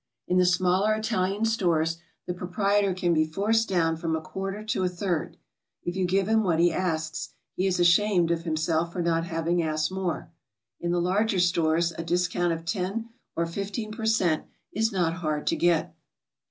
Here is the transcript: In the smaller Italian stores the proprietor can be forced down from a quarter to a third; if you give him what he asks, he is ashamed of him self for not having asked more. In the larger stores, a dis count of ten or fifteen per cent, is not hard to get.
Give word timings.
In 0.27 0.39
the 0.39 0.47
smaller 0.47 0.95
Italian 0.95 1.45
stores 1.45 1.99
the 2.25 2.33
proprietor 2.33 2.95
can 2.95 3.13
be 3.13 3.23
forced 3.23 3.69
down 3.69 3.97
from 3.97 4.15
a 4.15 4.19
quarter 4.21 4.63
to 4.63 4.83
a 4.83 4.89
third; 4.89 5.37
if 5.83 5.95
you 5.95 6.05
give 6.07 6.27
him 6.27 6.43
what 6.43 6.57
he 6.57 6.71
asks, 6.73 7.35
he 7.55 7.67
is 7.67 7.79
ashamed 7.79 8.31
of 8.31 8.41
him 8.41 8.57
self 8.57 8.93
for 8.93 9.03
not 9.03 9.25
having 9.25 9.61
asked 9.61 9.91
more. 9.91 10.31
In 10.79 10.89
the 10.91 10.99
larger 10.99 11.39
stores, 11.39 11.91
a 11.99 12.03
dis 12.03 12.27
count 12.27 12.51
of 12.51 12.65
ten 12.65 13.09
or 13.35 13.45
fifteen 13.45 13.91
per 13.91 14.07
cent, 14.07 14.45
is 14.71 14.91
not 14.91 15.13
hard 15.21 15.45
to 15.45 15.55
get. 15.55 15.95